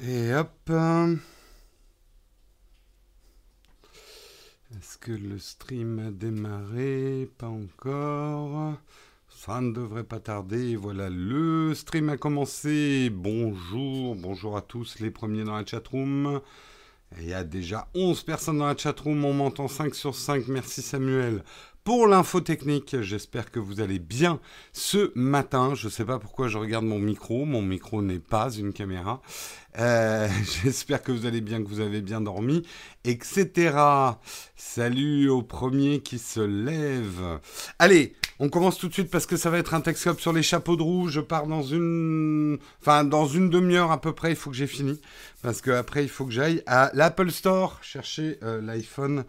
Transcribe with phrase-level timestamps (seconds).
[0.00, 0.70] Et hop.
[4.74, 7.28] Est-ce que le stream a démarré?
[7.38, 8.74] Pas encore.
[9.28, 10.76] Ça ne devrait pas tarder.
[10.76, 13.10] Voilà, le stream a commencé.
[13.10, 16.40] Bonjour, bonjour à tous les premiers dans la chatroom.
[17.18, 19.24] Il y a déjà 11 personnes dans la chatroom.
[19.24, 20.48] On m'entend 5 sur 5.
[20.48, 21.44] Merci Samuel
[21.84, 23.00] pour l'info technique.
[23.00, 24.40] J'espère que vous allez bien
[24.72, 25.74] ce matin.
[25.74, 27.44] Je ne sais pas pourquoi je regarde mon micro.
[27.44, 29.20] Mon micro n'est pas une caméra.
[29.78, 30.28] Euh,
[30.62, 32.62] j'espère que vous allez bien, que vous avez bien dormi,
[33.04, 33.76] etc.
[34.56, 37.40] Salut au premier qui se lève.
[37.78, 40.42] Allez, on commence tout de suite parce que ça va être un texte sur les
[40.42, 41.08] chapeaux de roue.
[41.08, 44.30] Je pars dans une, enfin dans une demi-heure à peu près.
[44.30, 45.00] Il faut que j'ai fini
[45.42, 49.24] parce que après il faut que j'aille à l'Apple Store chercher euh, l'iPhone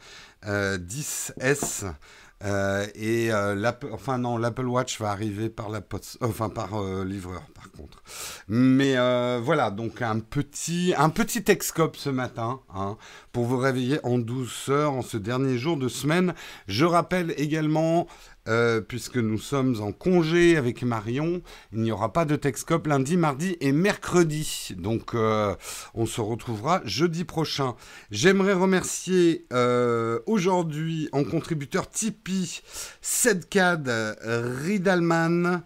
[0.45, 1.93] 10s.
[2.43, 6.81] Euh, euh, et euh, enfin non, l'Apple Watch va arriver par la poste, enfin par
[6.81, 8.01] euh, livreur par contre.
[8.47, 8.95] Mais
[9.39, 12.97] voilà, donc un petit, un petit Texcope ce matin, hein,
[13.31, 16.33] pour vous réveiller en douceur en ce dernier jour de semaine.
[16.67, 18.07] Je rappelle également
[18.49, 21.41] euh, puisque nous sommes en congé avec Marion.
[21.71, 24.73] Il n'y aura pas de Texcop lundi, mardi et mercredi.
[24.77, 25.55] Donc euh,
[25.93, 27.75] on se retrouvera jeudi prochain.
[28.11, 32.61] J'aimerais remercier euh, aujourd'hui en contributeur Tipeee
[33.01, 33.89] Sedcad
[34.23, 35.63] Ridalman.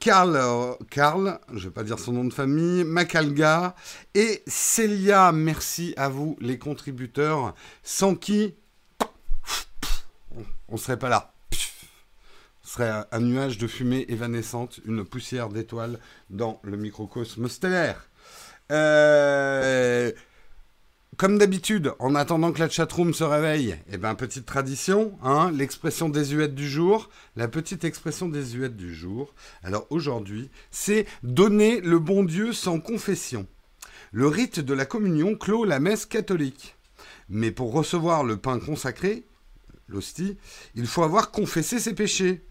[0.00, 0.38] Karl,
[0.90, 3.74] Karl, je ne vais pas dire son nom de famille, Macalga
[4.14, 5.32] et Célia.
[5.32, 8.54] Merci à vous les contributeurs, sans qui
[10.68, 11.35] on ne serait pas là
[12.66, 15.98] serait un nuage de fumée évanescente, une poussière d'étoiles
[16.30, 18.10] dans le microcosme stellaire.
[18.72, 20.10] Euh,
[21.16, 26.08] comme d'habitude, en attendant que la chatroom se réveille, eh ben, petite tradition, hein, l'expression
[26.08, 27.08] désuète du jour.
[27.36, 29.32] La petite expression désuète du jour.
[29.62, 33.46] Alors aujourd'hui, c'est donner le bon Dieu sans confession.
[34.10, 36.76] Le rite de la communion clôt la messe catholique.
[37.28, 39.24] Mais pour recevoir le pain consacré,
[39.88, 40.36] l'hostie,
[40.74, 42.44] il faut avoir confessé ses péchés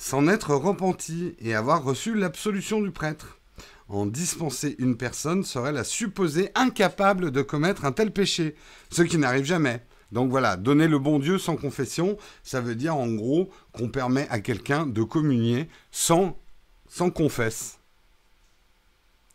[0.00, 3.38] s'en être repenti et avoir reçu l'absolution du prêtre.
[3.86, 8.56] En dispenser une personne serait la supposer incapable de commettre un tel péché,
[8.90, 9.84] ce qui n'arrive jamais.
[10.10, 14.26] Donc voilà, donner le bon Dieu sans confession, ça veut dire en gros qu'on permet
[14.30, 16.34] à quelqu'un de communier sans,
[16.88, 17.78] sans confesse.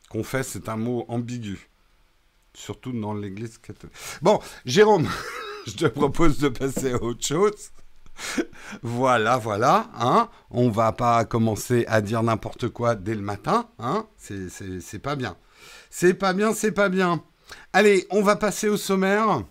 [0.10, 1.70] Confesse, c'est un mot ambigu,
[2.56, 3.96] surtout dans l'église catholique.
[4.24, 5.08] Bon, Jérôme,
[5.68, 7.70] je te propose de passer à autre chose
[8.82, 10.30] voilà, voilà, hein.
[10.52, 14.06] On va pas commencer à dire n'importe quoi dès le matin, hein.
[14.18, 15.36] C'est pas bien.
[15.90, 17.24] C'est pas bien, c'est pas bien.
[17.74, 19.44] Allez, on va passer au sommaire.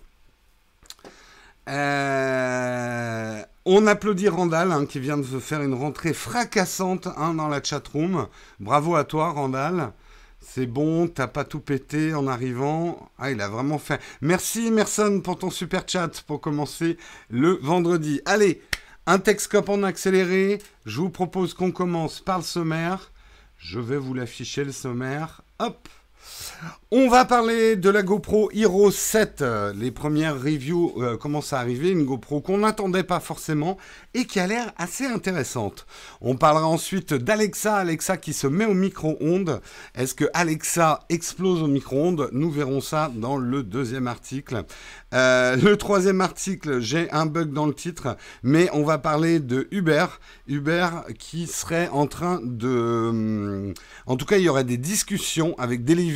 [1.69, 7.62] Euh, on applaudit Randall, hein, qui vient de faire une rentrée fracassante hein, dans la
[7.62, 8.28] chatroom.
[8.60, 9.92] Bravo à toi, Randall.
[10.47, 13.10] C'est bon, t'as pas tout pété en arrivant.
[13.19, 14.00] Ah, il a vraiment fait.
[14.21, 16.99] Merci, Merson, pour ton super chat pour commencer
[17.31, 18.21] le vendredi.
[18.27, 18.62] Allez,
[19.06, 20.60] un Texcope en accéléré.
[20.84, 23.10] Je vous propose qu'on commence par le sommaire.
[23.56, 25.43] Je vais vous l'afficher le sommaire.
[25.59, 25.88] Hop
[26.97, 29.45] on va parler de la GoPro Hero 7.
[29.75, 31.91] Les premières reviews euh, commencent à arriver.
[31.91, 33.79] Une GoPro qu'on n'attendait pas forcément
[34.15, 35.87] et qui a l'air assez intéressante.
[36.21, 37.75] On parlera ensuite d'Alexa.
[37.75, 39.61] Alexa qui se met au micro-ondes.
[39.97, 42.29] Est-ce que Alexa explose au micro-ondes?
[42.33, 44.62] Nous verrons ça dans le deuxième article.
[45.12, 49.67] Euh, le troisième article, j'ai un bug dans le titre, mais on va parler de
[49.73, 50.06] Uber.
[50.47, 53.09] Uber qui serait en train de...
[53.09, 53.75] Hum,
[54.06, 56.13] en tout cas, il y aurait des discussions avec Deliveroo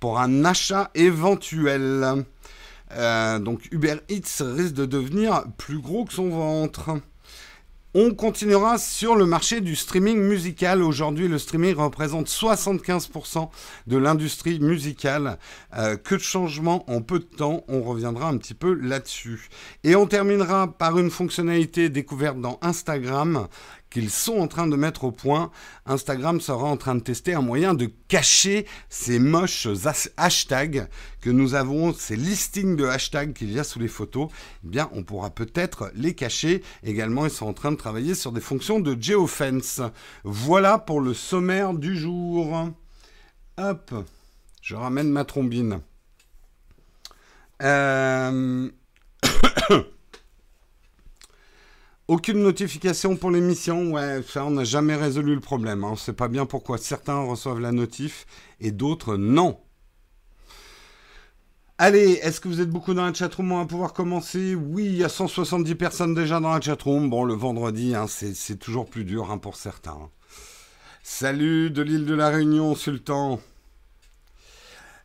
[0.00, 2.24] pour un achat éventuel.
[2.92, 6.90] Euh, donc Uber Eats risque de devenir plus gros que son ventre.
[7.94, 10.82] On continuera sur le marché du streaming musical.
[10.82, 13.50] Aujourd'hui, le streaming représente 75%
[13.86, 15.38] de l'industrie musicale.
[15.76, 17.64] Euh, que de changements en peu de temps.
[17.68, 19.50] On reviendra un petit peu là-dessus.
[19.84, 23.46] Et on terminera par une fonctionnalité découverte dans Instagram
[23.92, 25.50] qu'ils sont en train de mettre au point.
[25.86, 29.68] Instagram sera en train de tester un moyen de cacher ces moches
[30.16, 30.88] hashtags
[31.20, 34.28] que nous avons, ces listings de hashtags qu'il y a sous les photos.
[34.64, 36.62] Eh bien, on pourra peut-être les cacher.
[36.82, 39.80] Également, ils sont en train de travailler sur des fonctions de geofence.
[40.24, 42.70] Voilà pour le sommaire du jour.
[43.58, 43.94] Hop,
[44.62, 45.80] je ramène ma trombine.
[47.62, 48.70] Euh...
[52.12, 55.82] Aucune notification pour l'émission, ouais, ça on n'a jamais résolu le problème.
[55.82, 55.88] Hein.
[55.88, 58.26] On ne sait pas bien pourquoi certains reçoivent la notif
[58.60, 59.58] et d'autres non.
[61.78, 64.54] Allez, est-ce que vous êtes beaucoup dans la chatroom On va pouvoir commencer?
[64.54, 67.08] Oui, il y a 170 personnes déjà dans la chatroom.
[67.08, 70.10] Bon, le vendredi, hein, c'est toujours plus dur hein, pour certains.
[71.02, 73.40] Salut de l'île de la Réunion, Sultan.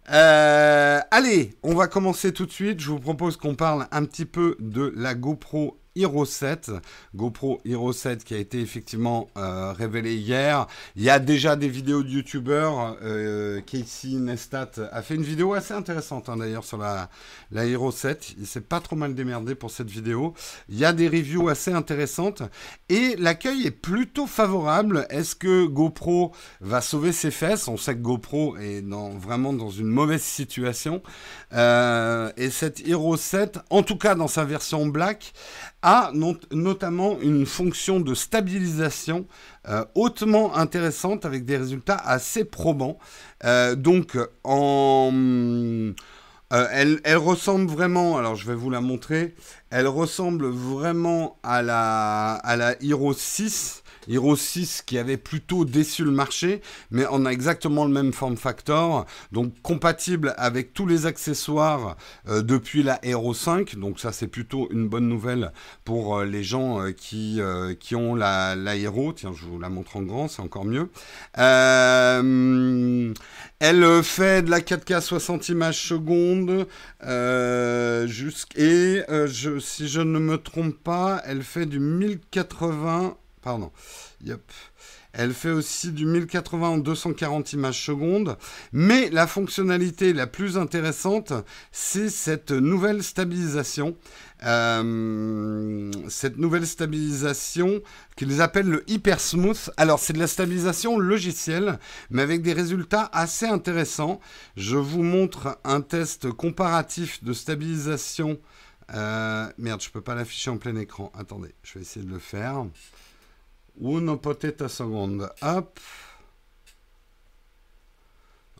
[0.10, 2.82] Euh, allez, on va commencer tout de suite.
[2.82, 6.72] Je vous propose qu'on parle un petit peu de la GoPro Hero 7,
[7.16, 10.68] GoPro Hero 7 qui a été effectivement euh, révélé hier.
[10.96, 12.98] Il y a déjà des vidéos de youtubeurs.
[13.04, 17.10] Euh, Casey Nestat a fait une vidéo assez intéressante hein, d'ailleurs sur la,
[17.52, 18.36] la Hero 7.
[18.40, 20.34] Il s'est pas trop mal démerdé pour cette vidéo.
[20.70, 22.44] Il y a des reviews assez intéressantes
[22.90, 25.08] et l'accueil est plutôt favorable.
[25.10, 27.68] Est-ce que GoPro va sauver ses fesses?
[27.68, 28.84] On sait que GoPro est
[29.20, 31.02] vraiment dans une mauvaise situation.
[31.54, 35.34] Euh, et cette Hero 7, en tout cas dans sa version black,
[35.90, 36.12] a
[36.52, 39.26] notamment une fonction de stabilisation
[39.70, 43.00] euh, hautement intéressante avec des résultats assez probants.
[43.46, 45.94] Euh, donc, en, euh,
[46.52, 49.34] elle, elle, ressemble vraiment, alors je vais vous la montrer,
[49.70, 56.04] elle ressemble vraiment à la, à la Hero 6 Hero 6 qui avait plutôt déçu
[56.04, 56.62] le marché,
[56.92, 62.42] mais on a exactement le même form factor, donc compatible avec tous les accessoires euh,
[62.42, 65.52] depuis la Hero 5, donc ça c'est plutôt une bonne nouvelle
[65.84, 67.40] pour euh, les gens euh, qui,
[67.80, 70.90] qui ont la, la Hero, tiens je vous la montre en grand, c'est encore mieux.
[71.36, 73.14] elle
[74.04, 76.68] fait de la 4K 60 images secondes,
[77.04, 79.02] et
[79.60, 83.72] si je ne me trompe pas, elle fait du 1080 Pardon.
[84.26, 84.42] Yep.
[85.14, 88.38] Elle fait aussi du 1080 en 240 images secondes.
[88.74, 91.32] Mais la fonctionnalité la plus intéressante,
[91.72, 93.96] c'est cette nouvelle stabilisation.
[94.44, 97.80] Euh, cette nouvelle stabilisation
[98.18, 99.70] qu'ils appellent le Hyper Smooth.
[99.78, 101.80] Alors, c'est de la stabilisation logicielle,
[102.10, 104.20] mais avec des résultats assez intéressants.
[104.58, 108.42] Je vous montre un test comparatif de stabilisation.
[108.94, 111.12] Euh, merde, je peux pas l'afficher en plein écran.
[111.18, 112.66] Attendez, je vais essayer de le faire.
[113.80, 115.30] Uno poteta seconde.
[115.42, 115.80] Hop.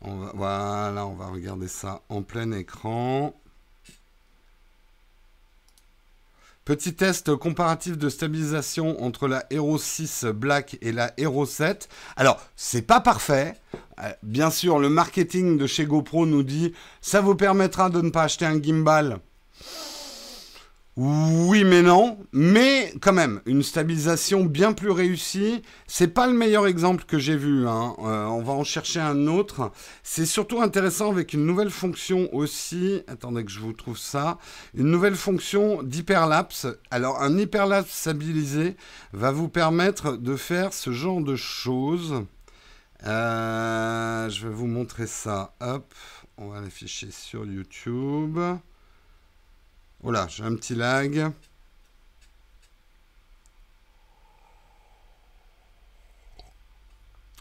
[0.00, 3.34] On va, voilà, on va regarder ça en plein écran.
[6.64, 11.88] Petit test comparatif de stabilisation entre la Hero 6 Black et la Hero 7.
[12.16, 13.54] Alors, c'est pas parfait.
[14.02, 18.10] Euh, bien sûr, le marketing de chez GoPro nous dit ça vous permettra de ne
[18.10, 19.18] pas acheter un gimbal
[21.00, 22.18] oui, mais non.
[22.32, 25.62] Mais quand même, une stabilisation bien plus réussie.
[25.86, 27.68] C'est pas le meilleur exemple que j'ai vu.
[27.68, 27.94] Hein.
[28.00, 29.70] Euh, on va en chercher un autre.
[30.02, 33.02] C'est surtout intéressant avec une nouvelle fonction aussi.
[33.06, 34.38] Attendez que je vous trouve ça.
[34.74, 36.66] Une nouvelle fonction d'hyperlapse.
[36.90, 38.76] Alors, un hyperlapse stabilisé
[39.12, 42.24] va vous permettre de faire ce genre de choses.
[43.06, 45.54] Euh, je vais vous montrer ça.
[45.60, 45.94] Hop,
[46.38, 48.40] on va l'afficher sur YouTube.
[50.02, 51.32] Oh là, j'ai un petit lag.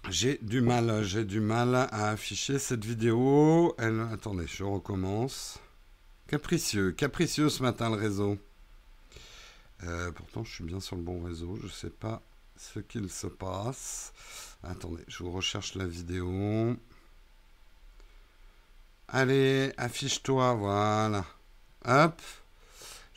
[0.09, 3.75] J'ai du mal, j'ai du mal à afficher cette vidéo.
[4.11, 5.59] Attendez, je recommence.
[6.27, 8.37] Capricieux, capricieux ce matin le réseau.
[9.83, 11.57] Euh, pourtant, je suis bien sur le bon réseau.
[11.57, 12.21] Je ne sais pas
[12.55, 14.13] ce qu'il se passe.
[14.63, 16.75] Attendez, je vous recherche la vidéo.
[19.09, 21.23] Allez, affiche-toi, voilà.
[21.85, 22.21] Hop.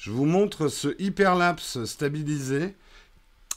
[0.00, 2.74] Je vous montre ce hyperlapse stabilisé.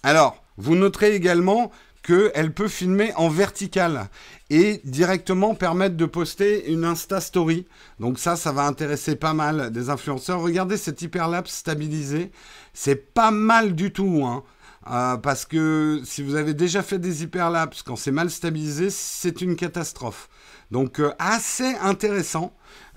[0.04, 1.72] Alors, vous noterez également
[2.06, 4.10] qu'elle peut filmer en vertical
[4.50, 7.66] et directement permettre de poster une Insta Story.
[8.01, 10.42] Donc ça, ça va intéresser pas mal des influenceurs.
[10.42, 12.30] Regardez cet hyperlapse stabilisé.
[12.73, 14.26] C'est pas mal du tout.
[14.26, 14.44] Hein.
[14.92, 19.40] Euh, parce que si vous avez déjà fait des hyperlapses, quand c'est mal stabilisé, c'est
[19.40, 20.28] une catastrophe.
[20.71, 22.54] Donc euh, assez intéressant.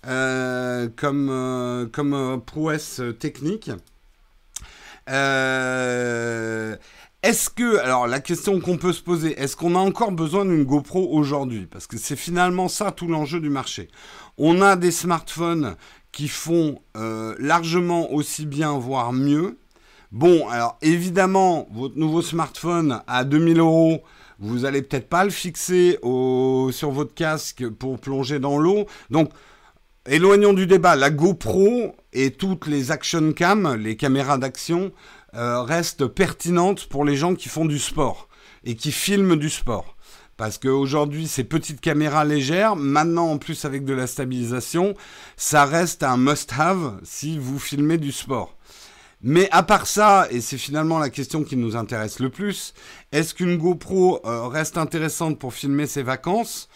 [0.06, 3.72] Euh, comme, euh, comme euh, prouesse technique.
[5.08, 6.78] est-ce
[7.50, 11.08] que, alors la question qu'on peut se poser, est-ce qu'on a encore besoin d'une GoPro
[11.10, 11.66] aujourd'hui?
[11.66, 13.88] Parce que c'est finalement ça tout l'enjeu du marché.
[14.38, 15.74] On a des smartphones
[16.12, 19.58] qui font largement aussi bien, voire mieux.
[20.12, 24.04] Bon, alors évidemment, votre nouveau smartphone à 2000 euros,
[24.38, 28.86] vous allez peut-être pas le fixer sur votre casque pour plonger dans l'eau.
[29.10, 29.30] Donc,
[30.08, 30.94] Éloignons du débat.
[30.94, 34.92] La GoPro et toutes les action cam, les caméras d'action,
[35.34, 38.28] euh, restent pertinentes pour les gens qui font du sport
[38.64, 39.96] et qui filment du sport.
[40.36, 44.94] Parce qu'aujourd'hui, ces petites caméras légères, maintenant en plus avec de la stabilisation,
[45.36, 48.56] ça reste un must-have si vous filmez du sport.
[49.22, 52.74] Mais à part ça, et c'est finalement la question qui nous intéresse le plus,
[53.10, 56.68] est-ce qu'une GoPro euh, reste intéressante pour filmer ses vacances?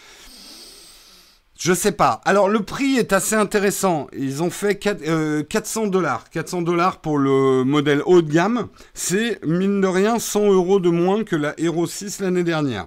[1.60, 2.22] Je sais pas.
[2.24, 4.06] Alors le prix est assez intéressant.
[4.16, 6.30] Ils ont fait 400 euh, dollars.
[6.30, 8.68] 400 dollars pour le modèle haut de gamme.
[8.94, 12.86] C'est mine de rien 100 euros de moins que la Hero 6 l'année dernière.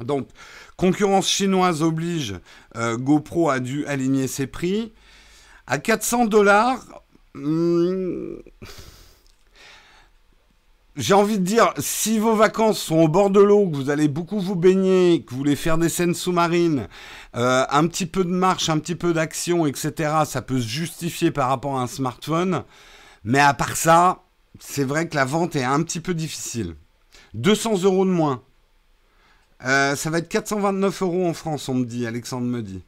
[0.00, 0.26] Donc,
[0.76, 2.34] concurrence chinoise oblige,
[2.76, 4.92] euh, GoPro a dû aligner ses prix.
[5.68, 6.84] À 400 dollars,
[7.34, 8.34] hmm,
[10.96, 14.06] j'ai envie de dire, si vos vacances sont au bord de l'eau, que vous allez
[14.06, 16.88] beaucoup vous baigner, que vous voulez faire des scènes sous-marines,
[17.34, 21.32] euh, un petit peu de marche, un petit peu d'action, etc., ça peut se justifier
[21.32, 22.62] par rapport à un smartphone.
[23.24, 24.22] Mais à part ça,
[24.60, 26.76] c'est vrai que la vente est un petit peu difficile.
[27.34, 28.42] 200 euros de moins.
[29.64, 32.84] Euh, ça va être 429 euros en France, on me dit, Alexandre me dit.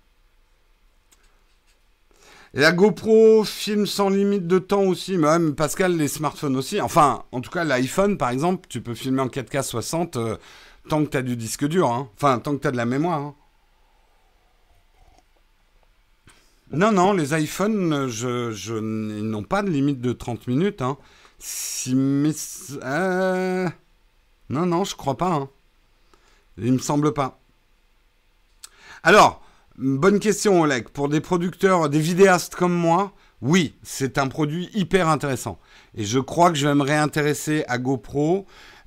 [2.56, 6.80] La GoPro filme sans limite de temps aussi, même Pascal, les smartphones aussi.
[6.80, 10.38] Enfin, en tout cas, l'iPhone, par exemple, tu peux filmer en 4K 60 euh,
[10.88, 11.90] tant que tu as du disque dur.
[11.90, 12.08] Hein.
[12.14, 13.20] Enfin, tant que tu as de la mémoire.
[13.20, 13.34] Hein.
[16.72, 20.80] Non, non, les iPhones, je, je, ils n'ont pas de limite de 30 minutes.
[20.80, 20.96] Hein.
[21.38, 21.94] Si,
[22.82, 23.68] euh,
[24.48, 25.34] Non, non, je crois pas.
[25.34, 25.50] Hein.
[26.56, 27.38] Il me semble pas.
[29.02, 29.45] Alors,
[29.78, 30.88] bonne question, Oleg.
[30.88, 35.59] Pour des producteurs, des vidéastes comme moi, oui, c'est un produit hyper intéressant.
[35.95, 38.47] Et je crois que je vais me réintéresser à GoPro.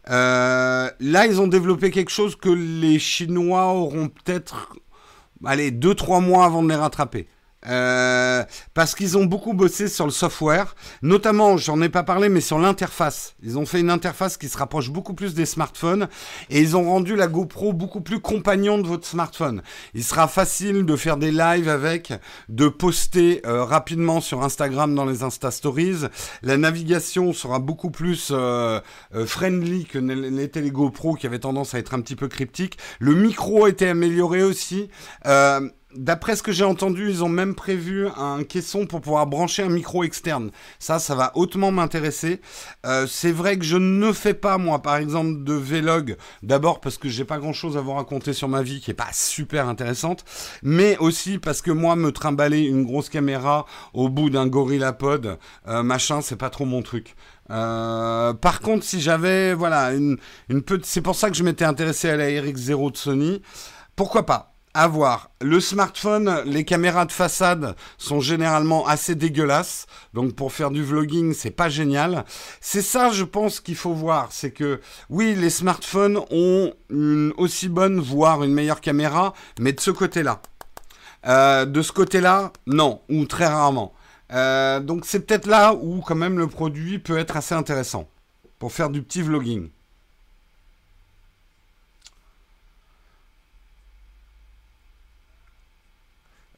[0.09, 4.75] Euh, là, ils ont développé quelque chose que les Chinois auront peut-être,
[5.45, 7.27] allez, 2-3 mois avant de les rattraper.
[7.69, 12.41] Euh, parce qu'ils ont beaucoup bossé sur le software, notamment, j'en ai pas parlé, mais
[12.41, 13.35] sur l'interface.
[13.43, 16.07] Ils ont fait une interface qui se rapproche beaucoup plus des smartphones
[16.49, 19.61] et ils ont rendu la GoPro beaucoup plus compagnon de votre smartphone.
[19.93, 22.13] Il sera facile de faire des lives avec,
[22.49, 26.07] de poster euh, rapidement sur Instagram dans les Insta Stories.
[26.41, 28.79] La navigation sera beaucoup plus euh,
[29.25, 32.77] friendly que n'étaient les GoPro qui avaient tendance à être un petit peu cryptiques.
[32.99, 34.89] Le micro a été amélioré aussi.
[35.95, 39.69] D'après ce que j'ai entendu, ils ont même prévu un caisson pour pouvoir brancher un
[39.69, 40.51] micro externe.
[40.77, 42.41] Ça, ça va hautement m'intéresser.
[42.85, 46.15] Euh, c'est vrai que je ne fais pas, moi, par exemple, de vlog.
[46.43, 48.93] D'abord parce que j'ai pas grand chose à vous raconter sur ma vie qui est
[48.93, 50.25] pas super intéressante.
[50.61, 53.65] Mais aussi parce que moi, me trimballer une grosse caméra
[53.95, 57.15] au bout d'un gorillapod, euh, machin, c'est pas trop mon truc.
[57.49, 60.17] Euh, par contre, si j'avais, voilà, une,
[60.49, 63.41] une petite, c'est pour ça que je m'étais intéressé à la RX0 de Sony.
[63.95, 64.48] Pourquoi pas?
[64.73, 70.83] Avoir le smartphone, les caméras de façade sont généralement assez dégueulasses, donc pour faire du
[70.83, 72.25] vlogging, c'est pas génial.
[72.61, 77.69] C'est ça, je pense qu'il faut voir, c'est que oui, les smartphones ont une aussi
[77.69, 80.41] bonne, voire une meilleure caméra, mais de ce côté-là.
[81.25, 83.93] Euh, de ce côté-là, non, ou très rarement.
[84.31, 88.07] Euh, donc c'est peut-être là où quand même le produit peut être assez intéressant
[88.59, 89.69] pour faire du petit vlogging.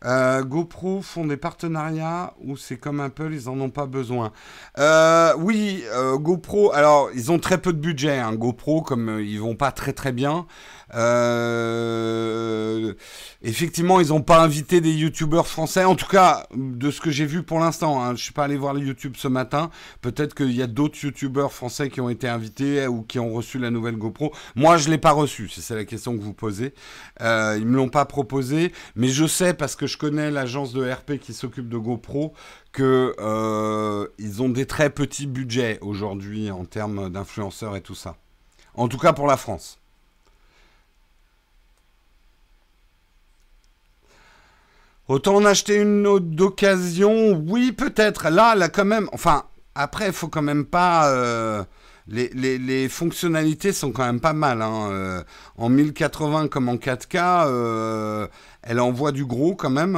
[0.03, 4.31] Euh, GoPro font des partenariats où c'est comme Apple, ils en ont pas besoin.
[4.79, 8.17] Euh, oui, euh, GoPro, alors ils ont très peu de budget.
[8.17, 10.47] Hein, GoPro, comme ils vont pas très très bien.
[13.43, 15.85] Effectivement, ils n'ont pas invité des youtubeurs français.
[15.85, 18.57] En tout cas, de ce que j'ai vu pour l'instant, hein, je suis pas allé
[18.57, 19.69] voir les YouTube ce matin.
[20.01, 23.59] Peut-être qu'il y a d'autres youtubeurs français qui ont été invités ou qui ont reçu
[23.59, 24.33] la nouvelle GoPro.
[24.55, 25.47] Moi, je l'ai pas reçu.
[25.47, 26.73] Si c'est la question que vous posez,
[27.19, 31.17] ils me l'ont pas proposé, mais je sais parce que je connais l'agence de RP
[31.19, 32.33] qui s'occupe de GoPro
[32.71, 38.15] que euh, ils ont des très petits budgets aujourd'hui en termes d'influenceurs et tout ça.
[38.73, 39.77] En tout cas pour la France.
[45.07, 48.29] Autant en acheter une autre d'occasion, oui, peut-être.
[48.29, 49.09] Là, là, quand même.
[49.11, 49.43] Enfin,
[49.75, 51.09] après, il faut quand même pas.
[51.09, 51.65] Euh,
[52.07, 54.61] les, fonctionnalités sont quand même pas mal.
[54.61, 54.89] Hein.
[54.91, 55.23] Euh,
[55.57, 58.27] en 1080 comme en 4K, euh,
[58.63, 59.93] elle envoie du gros quand même.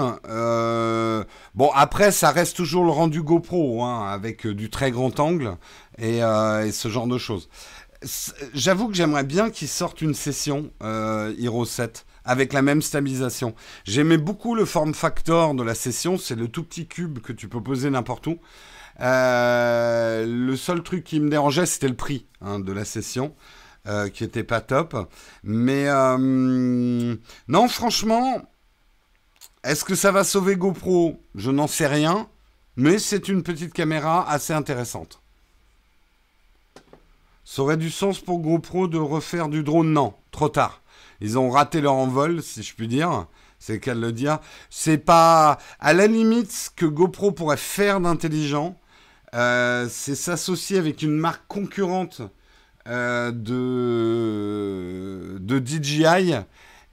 [1.56, 5.58] bon, après, ça reste toujours le rendu GoPro, hein, avec du très grand angle
[5.98, 7.50] et, et ce genre de choses.
[8.54, 13.54] J'avoue que j'aimerais bien qu'ils sortent une session Hero 7 avec la même stabilisation.
[13.86, 17.48] J'aimais beaucoup le form factor de la session, c'est le tout petit cube que tu
[17.48, 18.40] peux poser n'importe où.
[19.00, 23.36] Euh, le seul truc qui me dérangeait, c'était le prix hein, de la session,
[23.88, 24.96] euh, qui était pas top.
[25.44, 27.16] Mais euh,
[27.48, 28.42] non, franchement,
[29.64, 31.22] est-ce que ça va sauver GoPro?
[31.36, 32.28] Je n'en sais rien,
[32.76, 35.22] mais c'est une petite caméra assez intéressante.
[37.46, 40.82] Ça aurait du sens pour GoPro de refaire du drone Non, trop tard.
[41.22, 43.28] Ils ont raté leur envol, si je puis dire.
[43.60, 44.40] C'est qu'à le dire.
[44.70, 45.58] C'est pas.
[45.80, 48.78] À la limite, ce que GoPro pourrait faire d'intelligent,
[49.34, 52.22] c'est s'associer avec une marque concurrente
[52.88, 56.36] euh, de, de DJI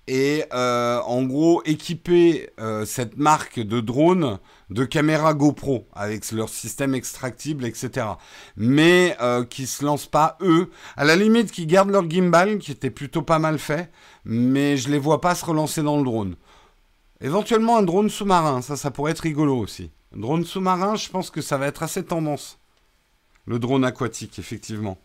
[0.06, 4.38] et euh, en gros équiper euh, cette marque de drone
[4.70, 8.06] de caméras GoPro avec leur système extractible, etc.
[8.56, 12.72] Mais euh, qui se lancent pas eux, à la limite qui gardent leur gimbal qui
[12.72, 13.90] était plutôt pas mal fait,
[14.24, 16.36] mais je les vois pas se relancer dans le drone.
[17.20, 19.90] Éventuellement un drone sous-marin, ça ça pourrait être rigolo aussi.
[20.14, 22.58] Drone sous-marin, je pense que ça va être assez tendance.
[23.46, 24.98] Le drone aquatique, effectivement.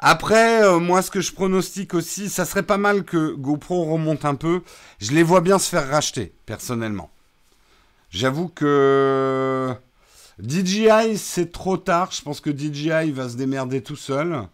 [0.00, 4.24] Après, euh, moi, ce que je pronostique aussi, ça serait pas mal que GoPro remonte
[4.24, 4.62] un peu.
[5.00, 7.10] Je les vois bien se faire racheter, personnellement.
[8.10, 9.74] J'avoue que
[10.40, 12.12] DJI, c'est trop tard.
[12.12, 14.48] Je pense que DJI va se démerder tout seul.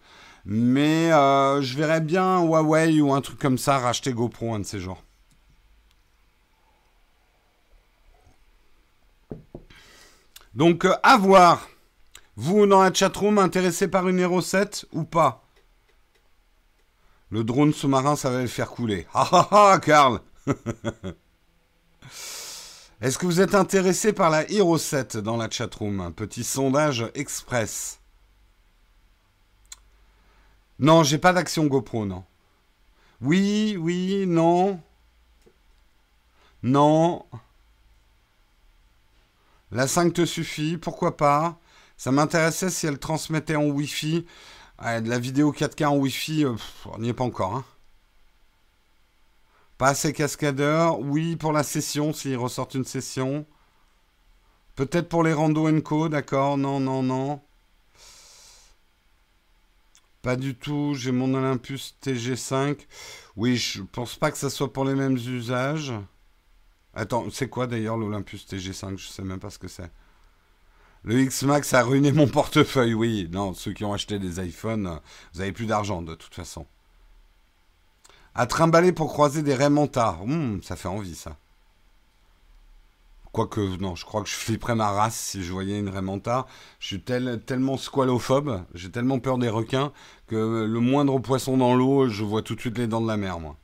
[0.46, 4.64] Mais euh, je verrais bien Huawei ou un truc comme ça racheter GoPro un de
[4.64, 5.02] ces jours.
[10.54, 11.68] Donc, euh, à voir.
[12.36, 15.44] Vous, dans la chatroom, intéressé par une Hero 7 ou pas?
[17.30, 19.06] Le drone sous-marin, ça va le faire couler.
[19.14, 20.20] Ah ah ah, Karl
[23.00, 26.00] Est-ce que vous êtes intéressé par la Hero 7 dans la chatroom?
[26.00, 28.00] Un petit sondage express.
[30.78, 32.24] Non, j'ai pas d'action GoPro, non.
[33.20, 34.80] Oui, oui, non.
[36.62, 37.24] Non.
[39.74, 41.58] La 5 te suffit, pourquoi pas?
[41.96, 44.24] Ça m'intéressait si elle transmettait en Wi-Fi.
[44.80, 46.54] de la vidéo 4K en Wi-Fi, euh,
[46.86, 47.56] on n'y est pas encore.
[47.56, 47.64] Hein.
[49.76, 51.00] Pas assez cascadeur.
[51.00, 53.46] Oui, pour la session, s'il ressortent une session.
[54.76, 56.56] Peut-être pour les rando co, d'accord.
[56.56, 57.40] Non, non, non.
[60.22, 60.94] Pas du tout.
[60.94, 62.78] J'ai mon Olympus TG5.
[63.34, 65.92] Oui, je pense pas que ça soit pour les mêmes usages.
[66.94, 69.90] Attends, c'est quoi d'ailleurs l'Olympus TG5 Je sais même pas ce que c'est.
[71.02, 73.28] Le X-Max a ruiné mon portefeuille, oui.
[73.30, 75.00] Non, ceux qui ont acheté des iPhones,
[75.34, 76.66] vous avez plus d'argent de toute façon.
[78.34, 80.22] À trimballer pour croiser des Raymontards.
[80.22, 81.36] Hum, ça fait envie, ça.
[83.32, 86.46] Quoique, non, je crois que je flipperais ma race si je voyais une Raymontard.
[86.78, 89.92] Je suis tellement squalophobe, j'ai tellement peur des requins,
[90.28, 93.16] que le moindre poisson dans l'eau, je vois tout de suite les dents de la
[93.16, 93.56] mer, moi.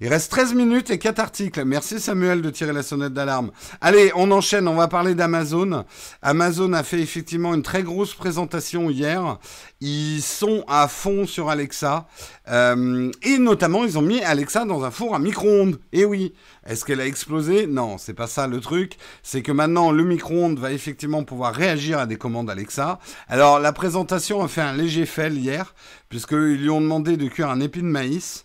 [0.00, 1.64] Il reste 13 minutes et 4 articles.
[1.64, 3.50] Merci Samuel de tirer la sonnette d'alarme.
[3.80, 5.84] Allez, on enchaîne, on va parler d'Amazon.
[6.22, 9.38] Amazon a fait effectivement une très grosse présentation hier.
[9.80, 12.06] Ils sont à fond sur Alexa.
[12.48, 15.80] Euh, et notamment, ils ont mis Alexa dans un four à micro-ondes.
[15.92, 16.32] Et oui,
[16.64, 17.66] est-ce qu'elle a explosé?
[17.66, 18.98] Non, c'est pas ça le truc.
[19.24, 23.00] C'est que maintenant, le micro-ondes va effectivement pouvoir réagir à des commandes Alexa.
[23.26, 25.74] Alors, la présentation a fait un léger fail hier,
[26.08, 28.44] puisqu'ils lui ont demandé de cuire un épi de maïs.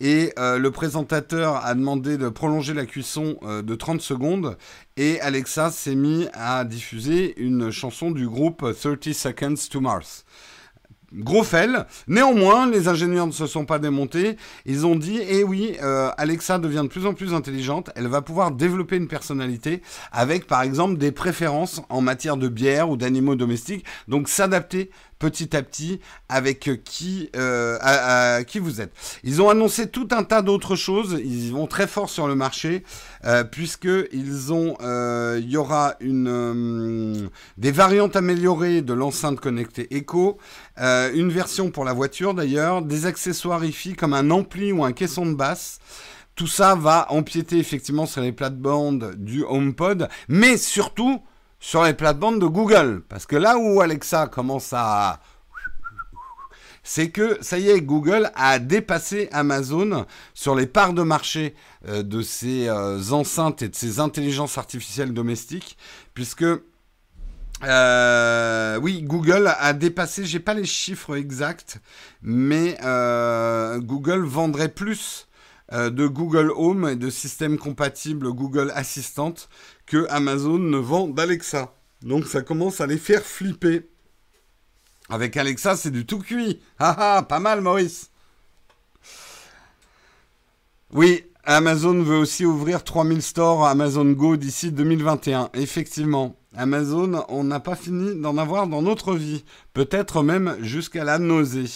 [0.00, 4.56] Et euh, le présentateur a demandé de prolonger la cuisson euh, de 30 secondes.
[4.96, 10.24] Et Alexa s'est mis à diffuser une chanson du groupe 30 Seconds to Mars.
[11.14, 11.84] Gros fail.
[12.08, 14.36] Néanmoins, les ingénieurs ne se sont pas démontés.
[14.66, 17.90] Ils ont dit, eh oui, euh, Alexa devient de plus en plus intelligente.
[17.94, 22.90] Elle va pouvoir développer une personnalité avec, par exemple, des préférences en matière de bière
[22.90, 23.84] ou d'animaux domestiques.
[24.08, 24.90] Donc, s'adapter
[25.24, 28.92] petit à petit avec qui, euh, qui vous êtes.
[29.22, 31.18] Ils ont annoncé tout un tas d'autres choses.
[31.24, 32.84] Ils vont très fort sur le marché
[33.24, 39.40] euh, puisque ils ont, euh, il y aura une euh, des variantes améliorées de l'enceinte
[39.40, 40.36] connectée Echo,
[40.78, 45.24] une version pour la voiture d'ailleurs, des accessoires IFI comme un ampli ou un caisson
[45.24, 45.78] de basse.
[46.34, 51.22] Tout ça va empiéter effectivement sur les plates-bandes du HomePod, mais surtout
[51.64, 53.02] sur les plates-bandes de Google.
[53.08, 55.20] Parce que là où Alexa commence à...
[56.82, 61.54] C'est que, ça y est, Google a dépassé Amazon sur les parts de marché
[61.88, 65.78] euh, de ces euh, enceintes et de ces intelligences artificielles domestiques,
[66.12, 66.44] puisque...
[67.62, 71.80] Euh, oui, Google a dépassé, j'ai pas les chiffres exacts,
[72.20, 72.76] mais
[73.78, 75.28] Google vendrait plus
[75.72, 79.34] de Google Home et de systèmes compatibles Google Assistant
[79.86, 81.74] que Amazon ne vend d'Alexa.
[82.02, 83.88] Donc ça commence à les faire flipper.
[85.08, 86.60] Avec Alexa, c'est du tout cuit.
[86.78, 88.10] Ah ah, pas mal, Maurice.
[90.92, 95.50] Oui, Amazon veut aussi ouvrir 3000 stores Amazon Go d'ici 2021.
[95.54, 99.44] Effectivement, Amazon, on n'a pas fini d'en avoir dans notre vie.
[99.72, 101.70] Peut-être même jusqu'à la nausée.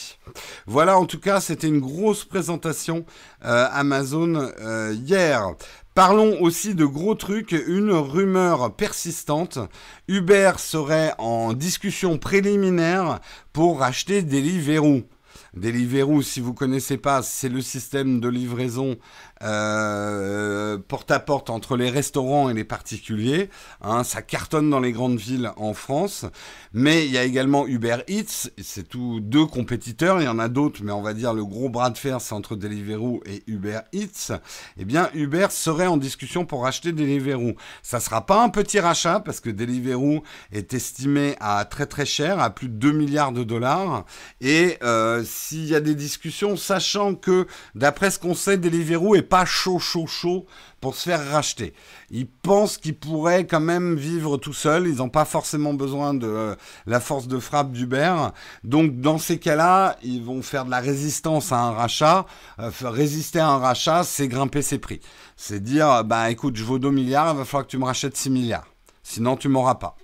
[0.66, 3.04] Voilà, en tout cas, c'était une grosse présentation
[3.44, 5.54] euh, Amazon euh, hier.
[5.94, 9.58] Parlons aussi de gros trucs, une rumeur persistante.
[10.06, 13.18] Uber serait en discussion préliminaire
[13.52, 15.02] pour racheter Deliveroo.
[15.54, 18.96] Deliveroo, si vous connaissez pas, c'est le système de livraison
[19.40, 23.50] porte à porte entre les restaurants et les particuliers.
[23.82, 26.24] Hein, ça cartonne dans les grandes villes en France.
[26.72, 28.50] Mais il y a également Uber Eats.
[28.62, 30.20] C'est tous deux compétiteurs.
[30.20, 32.34] Il y en a d'autres, mais on va dire le gros bras de fer, c'est
[32.34, 34.32] entre Deliveroo et Uber Eats.
[34.76, 37.54] Eh bien, Uber serait en discussion pour racheter Deliveroo.
[37.82, 40.22] Ça sera pas un petit rachat parce que Deliveroo
[40.52, 44.04] est estimé à très très cher, à plus de 2 milliards de dollars.
[44.40, 49.22] Et euh, s'il y a des discussions, sachant que d'après ce qu'on sait, Deliveroo est
[49.28, 50.46] pas chaud, chaud, chaud
[50.80, 51.74] pour se faire racheter.
[52.10, 54.86] Ils pensent qu'ils pourraient quand même vivre tout seuls.
[54.86, 56.54] Ils n'ont pas forcément besoin de euh,
[56.86, 58.14] la force de frappe d'Uber.
[58.64, 62.26] Donc, dans ces cas-là, ils vont faire de la résistance à un rachat.
[62.58, 65.00] Euh, résister à un rachat, c'est grimper ses prix.
[65.36, 68.16] C'est dire, bah écoute, je vaux 2 milliards, il va falloir que tu me rachètes
[68.16, 68.66] 6 milliards.
[69.02, 69.96] Sinon, tu m'auras pas.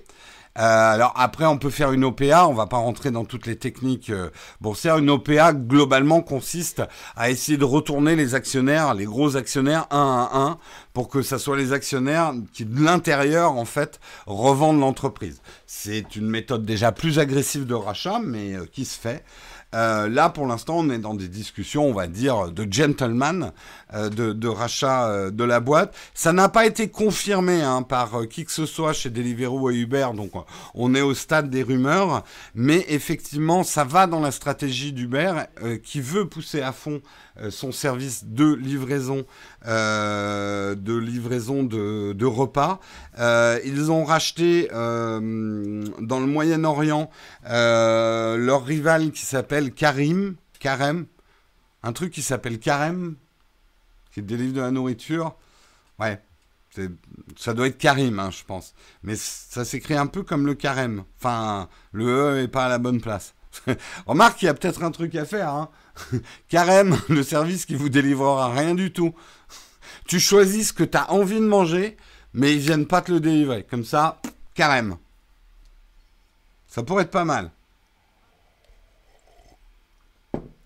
[0.56, 0.62] Euh,
[0.94, 2.46] alors après, on peut faire une OPA.
[2.46, 4.98] On va pas rentrer dans toutes les techniques euh, boursières.
[4.98, 6.82] Une OPA globalement consiste
[7.16, 10.58] à essayer de retourner les actionnaires, les gros actionnaires, un à un,
[10.92, 15.40] pour que ça soit les actionnaires qui de l'intérieur en fait revendent l'entreprise.
[15.66, 19.24] C'est une méthode déjà plus agressive de rachat, mais euh, qui se fait.
[19.74, 23.52] Euh, là, pour l'instant, on est dans des discussions, on va dire, de gentleman,
[23.92, 25.94] euh, de, rachat euh, de la boîte.
[26.14, 30.08] Ça n'a pas été confirmé hein, par qui que ce soit chez Deliveroo et Uber,
[30.14, 30.32] donc
[30.74, 32.22] on est au stade des rumeurs.
[32.54, 35.32] Mais effectivement, ça va dans la stratégie d'Uber
[35.82, 37.00] qui veut pousser à fond
[37.50, 39.26] son service de livraison,
[39.64, 42.80] de livraison de, repas.
[43.18, 47.10] ils ont racheté dans le Moyen-Orient
[47.44, 51.06] leur rival qui s'appelle Karim, Karem,
[51.82, 53.16] un truc qui s'appelle Karem,
[54.12, 55.34] qui délivre de la nourriture.
[55.98, 56.20] Ouais,
[57.36, 58.74] ça doit être Karim, hein, je pense.
[59.02, 61.04] Mais ça s'écrit un peu comme le Karem.
[61.18, 63.34] Enfin, le E est pas à la bonne place.
[64.06, 65.48] Remarque qu'il y a peut-être un truc à faire.
[65.48, 65.68] Hein.
[66.48, 69.14] Carême, le service qui vous délivrera rien du tout.
[70.06, 71.96] Tu choisis ce que tu as envie de manger,
[72.32, 73.64] mais ils viennent pas te le délivrer.
[73.68, 74.20] Comme ça,
[74.54, 74.96] carême.
[76.66, 77.50] Ça pourrait être pas mal.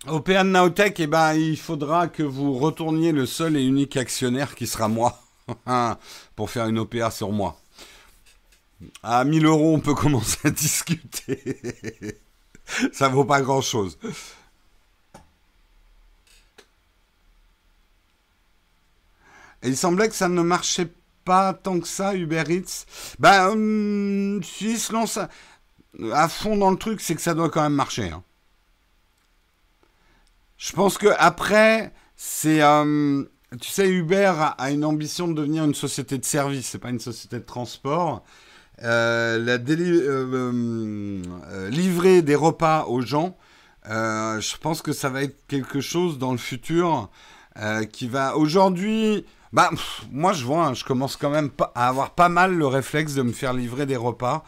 [0.07, 3.97] Au PA de Naotech, eh ben, il faudra que vous retourniez le seul et unique
[3.97, 5.21] actionnaire qui sera moi,
[6.35, 7.59] pour faire une OPA sur moi.
[9.03, 12.17] À 1000 euros, on peut commencer à discuter.
[12.93, 13.97] Ça vaut pas grand-chose.
[19.63, 20.87] il semblait que ça ne marchait
[21.25, 22.85] pas tant que ça, Uber Eats.
[23.19, 25.19] Ben, hum, s'il se lance
[26.13, 28.09] à fond dans le truc, c'est que ça doit quand même marcher.
[28.09, 28.23] Hein.
[30.57, 33.23] Je pense que après, c'est, euh,
[33.61, 36.99] tu sais, Uber a, une ambition de devenir une société de service, c'est pas une
[36.99, 38.23] société de transport.
[38.83, 41.21] Euh, la euh,
[41.69, 43.37] livrer des repas aux gens,
[43.85, 47.09] je pense que ça va être quelque chose dans le futur
[47.91, 48.37] qui va.
[48.37, 49.69] Aujourd'hui, bah,
[50.11, 53.21] moi je vois, hein, je commence quand même à avoir pas mal le réflexe de
[53.21, 54.45] me faire livrer des repas.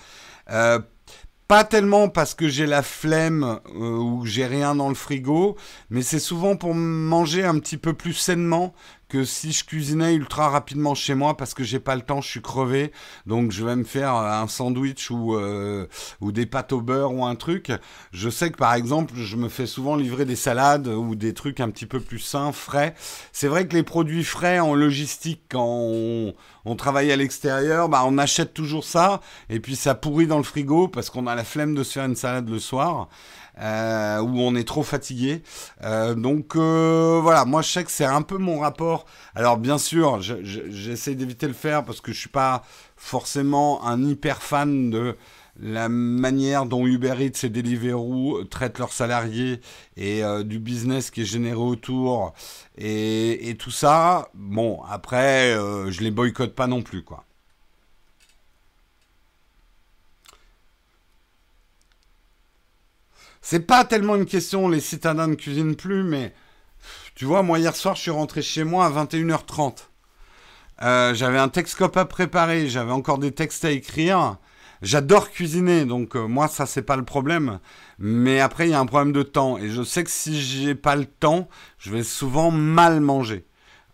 [1.52, 5.58] Pas tellement parce que j'ai la flemme euh, ou j'ai rien dans le frigo,
[5.90, 8.74] mais c'est souvent pour manger un petit peu plus sainement
[9.12, 12.30] que si je cuisinais ultra rapidement chez moi parce que j'ai pas le temps, je
[12.30, 12.94] suis crevé,
[13.26, 15.86] donc je vais me faire un sandwich ou euh,
[16.22, 17.74] ou des pâtes au beurre ou un truc.
[18.14, 21.60] Je sais que par exemple, je me fais souvent livrer des salades ou des trucs
[21.60, 22.96] un petit peu plus sains, frais.
[23.34, 28.04] C'est vrai que les produits frais en logistique quand on, on travaille à l'extérieur, bah
[28.06, 29.20] on achète toujours ça
[29.50, 32.06] et puis ça pourrit dans le frigo parce qu'on a la flemme de se faire
[32.06, 33.10] une salade le soir.
[33.60, 35.44] Euh, où on est trop fatigué.
[35.84, 39.06] Euh, donc euh, voilà, moi je sais que c'est un peu mon rapport.
[39.36, 42.64] Alors bien sûr, j'essaie d'éviter le faire parce que je suis pas
[42.96, 45.18] forcément un hyper fan de
[45.60, 49.60] la manière dont Uber Eats et Deliveroo traitent leurs salariés
[49.98, 52.34] et du business qui est généré autour
[52.78, 54.30] et, et tout ça.
[54.34, 57.26] Bon, après, je les boycotte pas non plus, quoi.
[63.42, 66.34] C'est pas tellement une question, les citadins ne cuisinent plus, mais
[67.16, 69.88] tu vois, moi hier soir, je suis rentré chez moi à 21h30.
[70.84, 74.38] Euh, j'avais un texte à préparer, j'avais encore des textes à écrire.
[74.82, 77.60] J'adore cuisiner, donc euh, moi ça c'est pas le problème.
[78.00, 80.74] Mais après il y a un problème de temps et je sais que si j'ai
[80.74, 83.46] pas le temps, je vais souvent mal manger.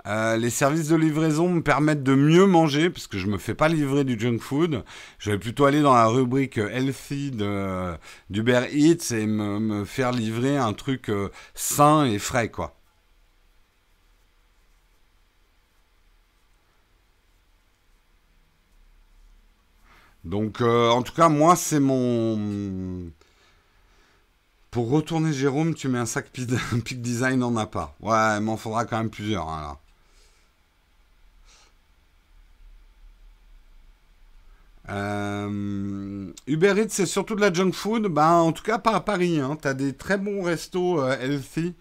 [0.07, 3.55] Euh, les services de livraison me permettent de mieux manger parce que je me fais
[3.55, 4.83] pas livrer du junk food.
[5.19, 7.31] Je vais plutôt aller dans la rubrique healthy
[8.29, 12.77] d'Uber Eats et me, faire livrer un truc euh, sain et frais quoi.
[20.23, 23.09] Donc, euh, en tout cas, moi, c'est mon.
[24.71, 27.95] Pour retourner Jérôme, tu mets un sac Peak Design, on n'a pas.
[28.01, 29.49] Ouais, il m'en faudra quand même plusieurs.
[29.49, 29.79] Hein, là.
[34.89, 38.07] Euh, Uber Eats, c'est surtout de la junk food.
[38.07, 39.39] Ben, en tout cas, pas à Paris.
[39.39, 39.57] Hein.
[39.61, 41.75] Tu as des très bons restos euh, healthy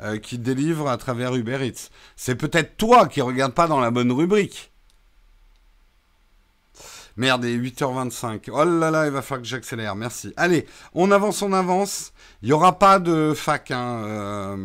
[0.00, 1.90] euh, qui délivrent à travers Uber Eats.
[2.16, 4.70] C'est peut-être toi qui regarde pas dans la bonne rubrique.
[7.16, 8.48] Merde, il est 8h25.
[8.52, 9.94] Oh là là, il va falloir que j'accélère.
[9.96, 10.32] Merci.
[10.36, 12.12] Allez, on avance, on avance.
[12.40, 14.56] Il n'y aura pas de fac hein,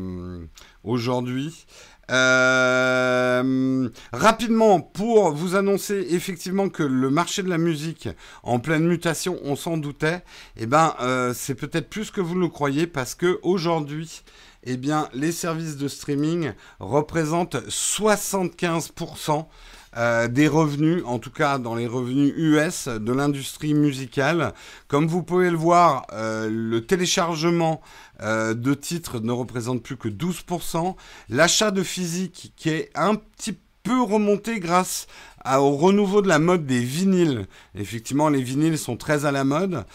[0.84, 1.66] aujourd'hui.
[2.10, 8.08] Euh, rapidement, pour vous annoncer effectivement que le marché de la musique
[8.44, 10.24] en pleine mutation, on s'en doutait,
[10.56, 14.24] eh ben, euh, c'est peut-être plus que vous le croyez parce que aujourd'hui,
[14.64, 19.46] eh bien, les services de streaming représentent 75%
[19.96, 24.54] euh, des revenus, en tout cas dans les revenus US de l'industrie musicale.
[24.88, 27.80] Comme vous pouvez le voir, euh, le téléchargement
[28.22, 30.96] euh, de titres ne représente plus que 12%.
[31.30, 35.08] L'achat de physique qui est un petit peu remonté grâce
[35.46, 37.48] au renouveau de la mode des vinyles.
[37.74, 39.86] Effectivement, les vinyles sont très à la mode,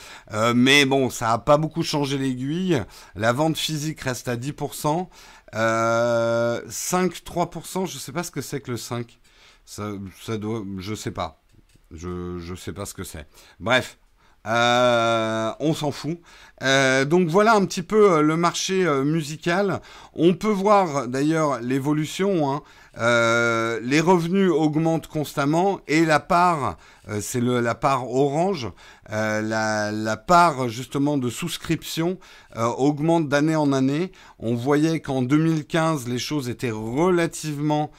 [0.55, 2.83] mais bon, ça n'a pas beaucoup changé l'aiguille.
[3.17, 5.09] La vente physique reste à 10%.
[5.53, 9.19] 5-3%, je ne sais pas ce que c'est que le 5.
[9.65, 11.43] Ça, ça doit, je sais pas.
[11.91, 13.27] Je, je sais pas ce que c'est.
[13.61, 13.99] Bref,
[14.47, 16.19] euh, on s'en fout.
[16.63, 19.81] Euh, donc voilà un petit peu euh, le marché musical.
[20.15, 22.53] On peut voir d'ailleurs l'évolution.
[22.53, 22.63] Hein.
[22.97, 26.77] Les revenus augmentent constamment et la part,
[27.21, 28.71] c'est la part orange,
[29.09, 32.19] la, la, part justement de souscription
[32.57, 34.13] augmente d'année en année.
[34.39, 37.91] On voyait qu'en 2015 les choses étaient relativement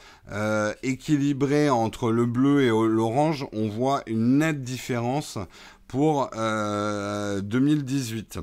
[0.82, 3.46] équilibrées entre le bleu et l'orange.
[3.52, 5.38] On voit une nette différence
[5.88, 8.38] pour 2018.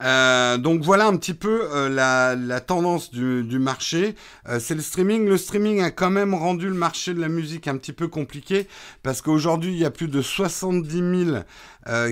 [0.00, 4.14] Euh, euh, donc voilà un petit peu euh, la, tendance du, marché.
[4.58, 5.26] c'est le streaming.
[5.26, 8.66] Le streaming a quand même rendu le marché de la musique un petit peu compliqué
[9.02, 11.38] parce qu'aujourd'hui il y a plus de 70 000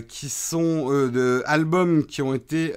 [0.08, 2.74] qui sont de albums qui ont été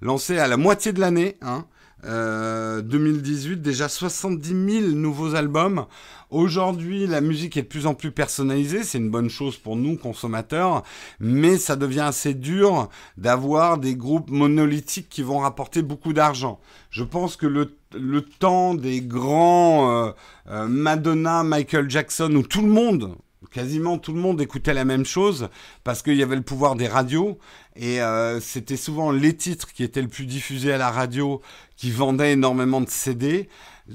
[0.00, 1.36] lancés à la moitié de l'année.
[1.42, 1.64] Hein.
[2.04, 4.48] 2018, déjà 70
[4.82, 5.86] 000 nouveaux albums.
[6.30, 9.96] Aujourd'hui, la musique est de plus en plus personnalisée, c'est une bonne chose pour nous,
[9.96, 10.82] consommateurs,
[11.20, 16.60] mais ça devient assez dur d'avoir des groupes monolithiques qui vont rapporter beaucoup d'argent.
[16.90, 20.10] Je pense que le, le temps des grands euh,
[20.50, 23.16] euh, Madonna, Michael Jackson, où tout le monde,
[23.50, 25.48] quasiment tout le monde écoutait la même chose
[25.84, 27.38] parce qu'il y avait le pouvoir des radios
[27.78, 31.40] et euh, c'était souvent les titres qui étaient le plus diffusés à la radio
[31.76, 33.48] qui vendaient énormément de CD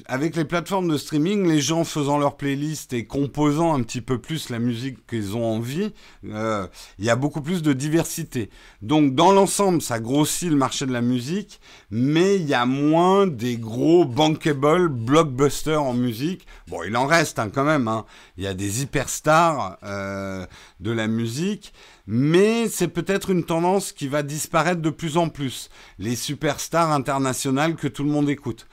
[0.07, 4.19] avec les plateformes de streaming, les gens faisant leur playlist et composant un petit peu
[4.19, 5.93] plus la musique qu'ils ont envie,
[6.25, 6.67] euh,
[6.97, 8.49] il y a beaucoup plus de diversité.
[8.81, 11.59] Donc dans l'ensemble, ça grossit le marché de la musique,
[11.91, 16.47] mais il y a moins des gros bankable blockbusters en musique.
[16.67, 17.87] Bon, il en reste hein, quand même.
[17.87, 18.05] Hein.
[18.37, 20.45] Il y a des hyperstars euh,
[20.79, 21.73] de la musique.
[22.05, 25.69] Mais c'est peut-être une tendance qui va disparaître de plus en plus.
[25.99, 28.67] Les superstars internationales que tout le monde écoute.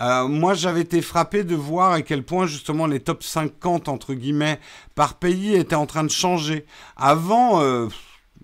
[0.00, 4.14] Euh, moi, j'avais été frappé de voir à quel point justement les top 50 entre
[4.14, 4.60] guillemets
[4.94, 6.64] par pays étaient en train de changer.
[6.96, 7.88] Avant, euh,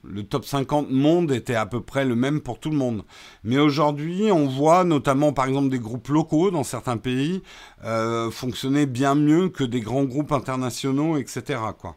[0.03, 3.05] le top 50 monde était à peu près le même pour tout le monde.
[3.45, 7.43] Mais aujourd'hui, on voit notamment par exemple des groupes locaux dans certains pays
[7.85, 11.61] euh, fonctionner bien mieux que des grands groupes internationaux, etc.
[11.79, 11.97] Quoi.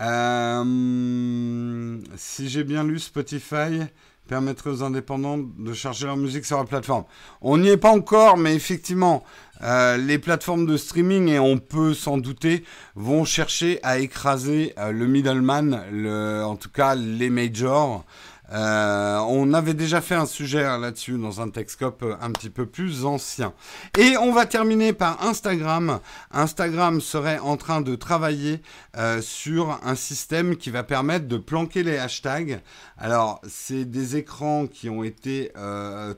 [0.00, 0.64] Euh,
[2.16, 3.80] si j'ai bien lu, Spotify
[4.26, 7.04] permettrait aux indépendants de charger leur musique sur la plateforme.
[7.42, 9.22] On n'y est pas encore, mais effectivement,
[9.62, 14.92] euh, les plateformes de streaming, et on peut s'en douter, vont chercher à écraser euh,
[14.92, 18.04] le middleman, le, en tout cas les majors.
[18.52, 22.66] Euh, on avait déjà fait un sujet là-dessus dans un Texcope euh, un petit peu
[22.66, 23.54] plus ancien.
[23.98, 26.00] Et on va terminer par Instagram.
[26.30, 28.60] Instagram serait en train de travailler
[28.96, 32.60] euh, sur un système qui va permettre de planquer les hashtags.
[32.98, 35.52] Alors, c'est des écrans qui ont été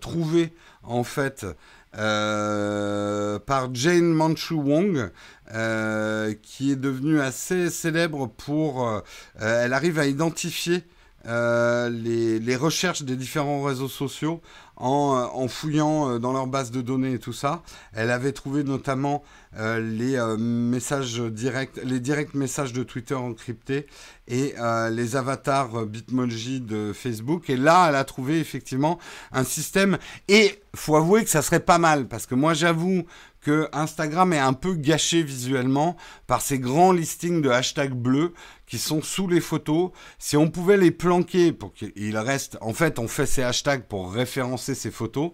[0.01, 1.47] trouvés en fait
[1.93, 5.11] par Jane Manchu Wong,
[6.43, 9.03] qui est devenue assez célèbre pour...
[9.39, 10.85] elle arrive à identifier
[11.27, 14.41] euh, les, recherches des différents réseaux sociaux
[14.77, 17.63] en, fouillant dans leur base de données et tout ça.
[17.93, 19.23] Elle avait trouvé notamment
[19.59, 23.87] les messages directs, les directs messages de Twitter encryptés
[24.29, 24.55] et
[24.91, 27.49] les avatars Bitmoji de Facebook.
[27.49, 28.99] Et là, elle a trouvé effectivement
[29.33, 29.97] un système.
[30.29, 33.05] Et faut avouer que ça serait pas mal parce que moi, j'avoue
[33.47, 38.35] que Instagram est un peu gâché visuellement par ces grands listings de hashtags bleus
[38.67, 39.91] qui sont sous les photos.
[40.19, 44.13] Si on pouvait les planquer pour qu'il reste, en fait, on fait ces hashtags pour
[44.13, 45.31] référencer ces photos.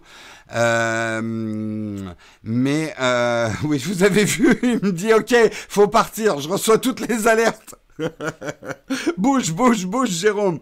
[0.53, 2.11] Euh,
[2.43, 5.35] mais euh, oui, vous avez vu, il me dit OK,
[5.69, 6.39] faut partir.
[6.39, 7.75] Je reçois toutes les alertes.
[9.17, 10.59] bouge, bouge, bouge, Jérôme.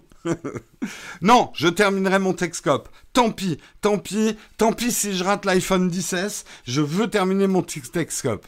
[1.22, 2.90] non, je terminerai mon Texcope.
[3.14, 7.64] Tant pis, tant pis, tant pis si je rate l'iPhone 10 Je veux terminer mon
[7.64, 8.46] Texcope.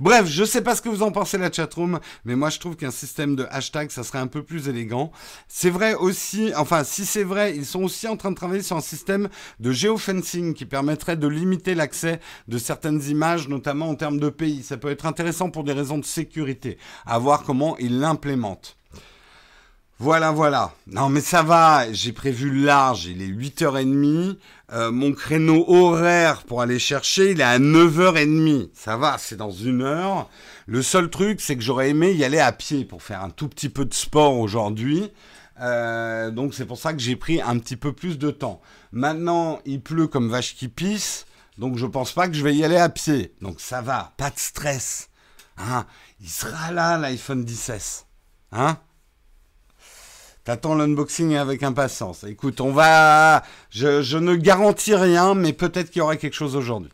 [0.00, 2.76] Bref, je sais pas ce que vous en pensez la chatroom, mais moi je trouve
[2.76, 5.12] qu'un système de hashtag, ça serait un peu plus élégant.
[5.48, 8.76] C'est vrai aussi, enfin si c'est vrai, ils sont aussi en train de travailler sur
[8.76, 9.28] un système
[9.60, 14.62] de geofencing qui permettrait de limiter l'accès de certaines images, notamment en termes de pays.
[14.62, 18.76] Ça peut être intéressant pour des raisons de sécurité, à voir comment ils l'implémentent.
[19.98, 20.74] Voilà, voilà.
[20.86, 24.36] Non, mais ça va, j'ai prévu large, il est 8h30.
[24.72, 28.68] Euh, mon créneau horaire pour aller chercher, il est à 9h30.
[28.74, 30.28] Ça va, c'est dans une heure.
[30.66, 33.48] Le seul truc, c'est que j'aurais aimé y aller à pied pour faire un tout
[33.48, 35.10] petit peu de sport aujourd'hui.
[35.62, 38.60] Euh, donc c'est pour ça que j'ai pris un petit peu plus de temps.
[38.92, 41.24] Maintenant, il pleut comme vache qui pisse,
[41.56, 43.34] donc je pense pas que je vais y aller à pied.
[43.40, 45.08] Donc ça va, pas de stress.
[45.56, 45.86] Hein
[46.20, 48.04] il sera là, l'iPhone 16.
[48.52, 48.76] Hein
[50.46, 52.22] T'attends l'unboxing avec impatience.
[52.22, 53.42] Écoute, on va.
[53.70, 56.92] Je, ne garantis rien, mais peut-être qu'il y aura quelque chose aujourd'hui.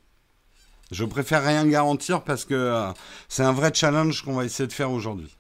[0.91, 2.91] Je préfère rien garantir parce que euh,
[3.29, 5.37] c'est un vrai challenge qu'on va essayer de faire aujourd'hui.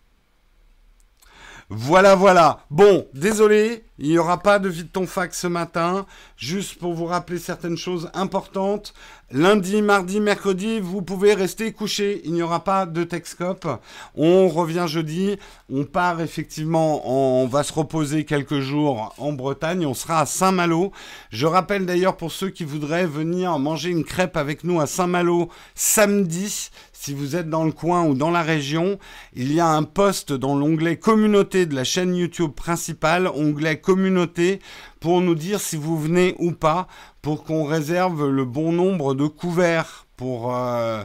[1.69, 2.61] Voilà, voilà.
[2.71, 6.07] Bon, désolé, il n'y aura pas de vide ton fax ce matin.
[6.37, 8.95] Juste pour vous rappeler certaines choses importantes.
[9.31, 12.21] Lundi, mardi, mercredi, vous pouvez rester couché.
[12.25, 13.67] Il n'y aura pas de Texcope.
[14.15, 15.39] On revient jeudi.
[15.73, 19.87] On part effectivement, on va se reposer quelques jours en Bretagne.
[19.87, 20.93] On sera à Saint-Malo.
[21.31, 25.49] Je rappelle d'ailleurs pour ceux qui voudraient venir manger une crêpe avec nous à Saint-Malo
[25.75, 26.71] samedi,
[27.03, 28.97] si vous êtes dans le coin ou dans la région,
[29.35, 34.61] il y a un post dans l'onglet communauté de la chaîne YouTube principale, onglet communauté,
[35.01, 36.87] pour nous dire si vous venez ou pas,
[37.21, 40.55] pour qu'on réserve le bon nombre de couverts pour...
[40.55, 41.03] Euh,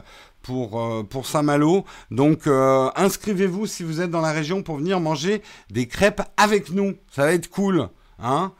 [0.50, 1.84] euh, Saint-Malo.
[2.10, 6.70] Donc euh, inscrivez-vous si vous êtes dans la région pour venir manger des crêpes avec
[6.70, 6.94] nous.
[7.10, 7.88] Ça va être cool.
[8.18, 8.52] Hein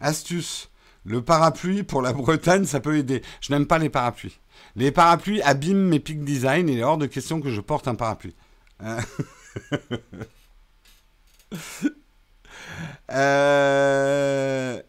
[0.00, 0.71] astuce.
[1.04, 3.22] Le parapluie pour la Bretagne, ça peut aider.
[3.40, 4.38] Je n'aime pas les parapluies.
[4.76, 6.68] Les parapluies abîment mes pics design.
[6.68, 8.34] Il est hors de question que je porte un parapluie.
[8.82, 9.00] Euh.
[13.10, 14.80] Euh.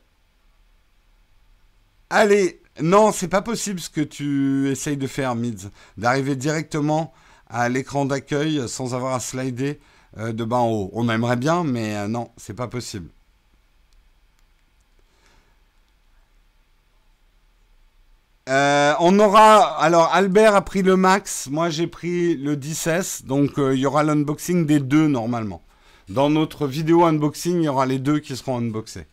[2.10, 5.70] Allez, non, c'est pas possible ce que tu essayes de faire, Mids.
[5.98, 7.12] D'arriver directement
[7.48, 9.82] à l'écran d'accueil sans avoir à slider
[10.18, 10.90] euh, de bas en haut.
[10.94, 13.10] On aimerait bien, mais non, c'est pas possible.
[18.50, 19.80] Euh, on aura.
[19.82, 23.86] Alors, Albert a pris le max, moi j'ai pris le 10S, donc euh, il y
[23.86, 25.64] aura l'unboxing des deux normalement.
[26.10, 29.06] Dans notre vidéo unboxing, il y aura les deux qui seront unboxés.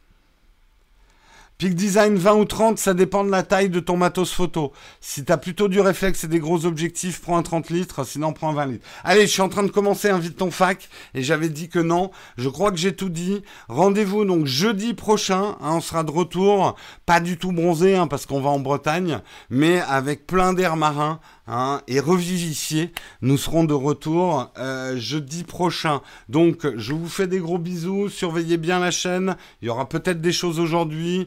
[1.60, 4.72] Peak Design 20 ou 30, ça dépend de la taille de ton matos photo.
[5.02, 8.32] Si tu as plutôt du réflexe et des gros objectifs, prends un 30 litres, sinon
[8.32, 8.88] prends un 20 litres.
[9.04, 12.12] Allez, je suis en train de commencer, invite ton fac, et j'avais dit que non.
[12.38, 13.42] Je crois que j'ai tout dit.
[13.68, 18.24] Rendez-vous donc jeudi prochain, hein, on sera de retour, pas du tout bronzé, hein, parce
[18.24, 19.20] qu'on va en Bretagne,
[19.50, 21.20] mais avec plein d'air marin,
[21.52, 22.92] Hein, et revivifié.
[23.22, 26.00] Nous serons de retour euh, jeudi prochain.
[26.28, 28.08] Donc, je vous fais des gros bisous.
[28.08, 29.36] Surveillez bien la chaîne.
[29.60, 31.26] Il y aura peut-être des choses aujourd'hui.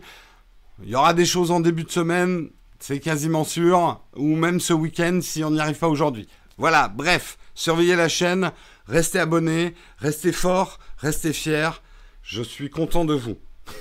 [0.82, 2.50] Il y aura des choses en début de semaine.
[2.80, 4.02] C'est quasiment sûr.
[4.16, 6.28] Ou même ce week-end si on n'y arrive pas aujourd'hui.
[6.58, 8.52] Voilà, bref, surveillez la chaîne.
[8.88, 9.76] Restez abonnés.
[10.00, 10.80] Restez forts.
[10.98, 11.82] Restez fiers.
[12.22, 13.38] Je suis content de vous.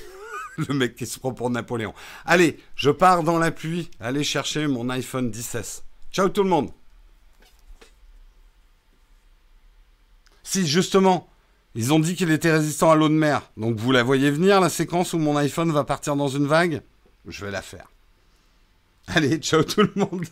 [0.58, 1.94] Le mec qui se prend pour Napoléon.
[2.24, 3.90] Allez, je pars dans la pluie.
[4.00, 5.84] Allez chercher mon iPhone 16.
[6.12, 6.70] Ciao tout le monde.
[10.42, 11.31] Si, justement,
[11.74, 13.42] ils ont dit qu'il était résistant à l'eau de mer.
[13.56, 16.82] Donc vous la voyez venir, la séquence où mon iPhone va partir dans une vague?
[17.26, 17.88] Je vais la faire.
[19.06, 20.26] Allez, ciao tout le monde.